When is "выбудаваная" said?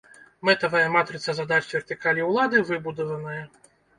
2.73-3.39